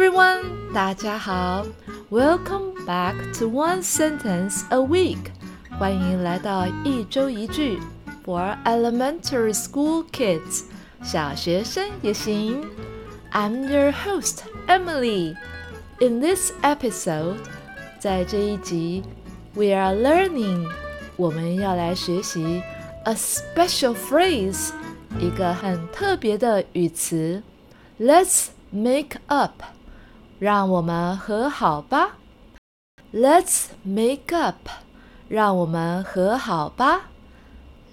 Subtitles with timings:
[0.00, 1.64] everyone，大家好，
[2.10, 5.18] Welcome back to One Sentence a Week，
[5.78, 7.78] 欢迎来到一周一句
[8.24, 10.64] for elementary school kids，
[11.02, 12.64] 小学生也行。
[13.32, 15.36] I'm your host Emily.
[16.00, 17.36] In this episode，
[17.98, 19.02] 在这一集，
[19.54, 20.68] we are learning，
[21.16, 22.62] 我们要来学习
[23.04, 24.70] a special phrase，
[25.18, 27.42] 一个很特别的语词。
[27.98, 29.62] Let's make up，
[30.40, 32.16] 让我们和好吧。
[33.12, 34.68] Let's make up，
[35.28, 37.08] 让我们和好吧。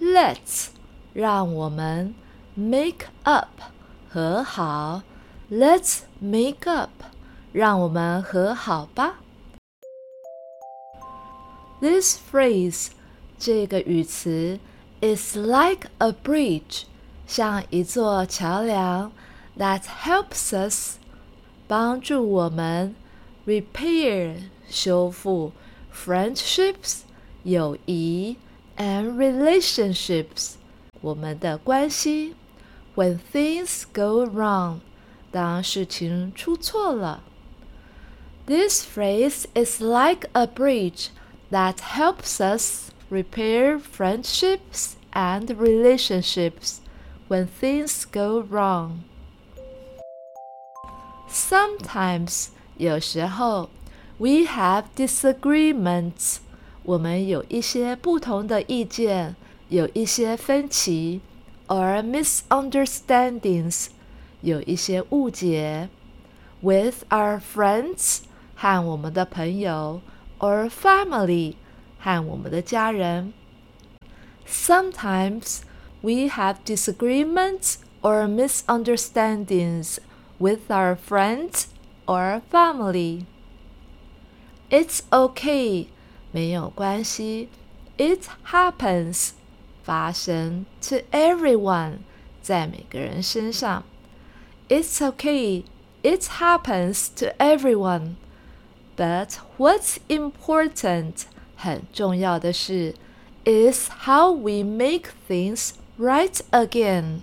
[0.00, 0.68] Let's，
[1.12, 2.14] 让我们
[2.54, 3.60] make up，
[4.08, 5.02] 和好。
[5.50, 6.90] Let's make up，
[7.52, 9.20] 让我们和好吧。
[11.80, 12.88] This phrase，
[13.38, 14.58] 这个语词，
[15.00, 16.84] is like a bridge，
[17.26, 19.12] 像一座桥梁，
[19.58, 20.96] that helps us，
[21.68, 22.94] 帮助我们
[23.46, 24.36] repair，
[24.68, 25.52] 修复
[25.94, 27.00] friendships，
[27.42, 28.36] 友谊
[28.76, 30.54] and relationships，
[31.00, 32.34] 我们的关系。
[32.94, 34.80] When things go wrong，
[35.30, 37.22] 当事情出错了。
[38.46, 41.08] This phrase is like a bridge
[41.50, 46.78] that helps us repair friendships and relationships
[47.28, 48.98] when things go wrong.
[51.30, 53.70] Sometimes 有时候
[54.18, 56.36] we have disagreements
[56.84, 59.34] 我们有一些不同的意见，
[59.68, 61.20] 有一些分歧，
[61.66, 63.86] or misunderstandings
[64.42, 65.88] 有一些误解，
[66.60, 68.18] with our friends
[68.54, 70.00] 和我们的朋友，
[70.38, 71.54] or family
[71.98, 73.32] 和我们的家人。
[74.46, 75.60] Sometimes
[76.02, 79.96] we have disagreements or misunderstandings
[80.38, 81.68] with our friends
[82.06, 83.24] or family.
[84.70, 85.86] It's okay，
[86.32, 87.48] 没有关系。
[87.96, 89.30] It happens，
[89.84, 91.98] 发生 to everyone，
[92.42, 93.84] 在每个人身上。
[94.68, 95.64] it's okay.
[96.02, 98.16] It happens to everyone.
[98.96, 101.26] But what's important,
[101.56, 102.94] 很重要的是
[103.44, 107.20] is how we make things right again.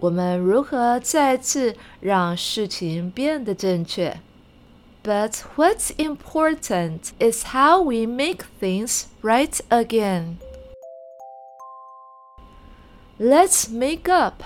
[0.00, 4.20] 我们如何再次让事情变得正确？
[5.02, 10.36] But what's important is how we make things right again.
[13.18, 14.42] Let's make up.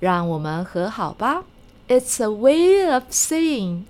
[0.00, 1.44] 让我们和好吧。
[1.88, 3.84] it's a way of saying，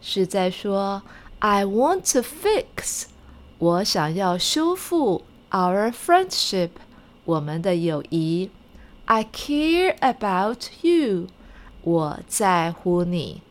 [0.00, 1.02] 是在说
[1.38, 3.04] I want to fix，
[3.58, 6.70] 我想要修复 our friendship，
[7.24, 8.50] 我们的友谊。
[9.06, 11.28] I care about you，
[11.82, 13.42] 我在乎你。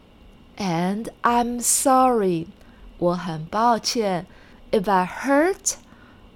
[0.58, 2.48] And I'm sorry，
[2.98, 4.28] 我很抱歉。
[4.72, 5.76] If I hurt，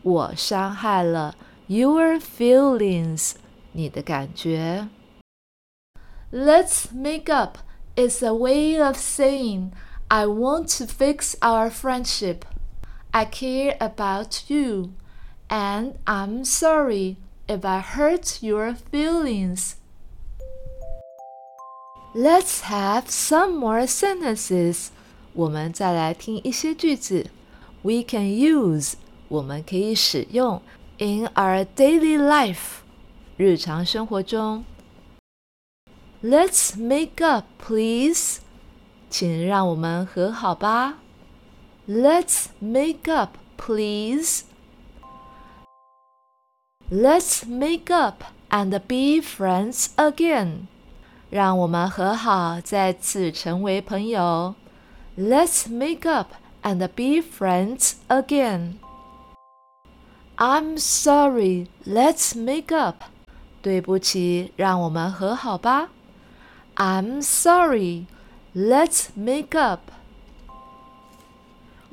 [0.02, 1.36] 我伤害了
[1.68, 3.34] your feelings，
[3.74, 4.88] 你的感觉。
[6.32, 7.58] Let's make up
[7.96, 9.72] is a way of saying
[10.08, 12.44] I want to fix our friendship.
[13.12, 14.92] I care about you,
[15.50, 19.76] and I'm sorry if I hurt your feelings.
[22.14, 24.90] Let's have some more sentences.
[25.34, 27.28] 我们再来听一些句子。
[27.82, 28.94] We can use
[29.28, 30.62] 我们可以使用
[30.98, 32.82] in our daily life
[33.38, 34.66] 日常生活中。
[36.22, 38.40] Let's make up, please.
[39.10, 41.00] 请让我们和好吧。
[41.88, 44.44] Let's make up, please.
[46.92, 50.68] Let's make up and be friends again.
[51.30, 54.56] 让我们和好，再次成为朋友。
[55.16, 56.30] Let's make up
[56.64, 58.78] and be friends again.
[60.38, 61.68] I'm sorry.
[61.86, 63.04] Let's make up.
[63.62, 65.90] 对不起，让我们和好吧。
[66.78, 68.08] I'm sorry.
[68.56, 69.92] Let's make up.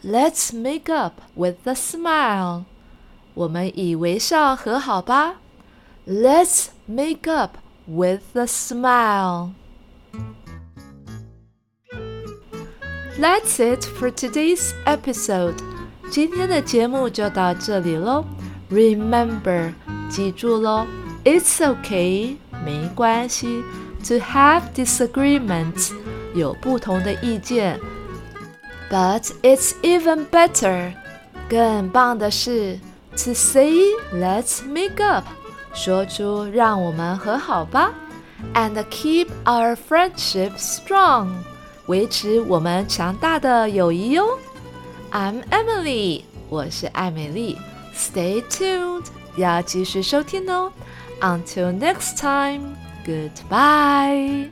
[0.02, 2.64] Let's make up with a smile.
[3.34, 5.36] 我们以微笑和好吧。
[6.06, 9.50] Let's make up with a smile.
[13.18, 15.56] That's it for today's episode.
[16.10, 18.24] 今天的节目就到这里喽。
[18.70, 19.72] Remember，
[20.10, 20.86] 记住喽，
[21.24, 23.64] It's okay，没关系。
[24.06, 25.92] to have disagreements，
[26.34, 27.80] 有不同的意见。
[28.88, 30.92] But it's even better，
[31.48, 32.78] 更棒的是
[33.12, 33.70] ，to say
[34.12, 35.24] let's make up，
[35.74, 37.92] 说出让我们和好吧，
[38.54, 41.28] and keep our friendship strong，
[41.86, 44.38] 维持我们强大的友谊哟。
[45.12, 47.56] I'm Emily，我是艾美丽。
[47.96, 49.04] Stay tuned，
[49.36, 50.72] 要继续收听哦。
[51.20, 54.50] Until next time，goodbye。